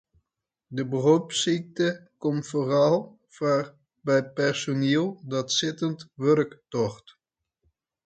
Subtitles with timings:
[0.77, 1.87] De beropssykte
[2.21, 2.97] komt foaral
[3.35, 3.65] foar
[4.05, 7.07] by personiel dat sittend wurk docht.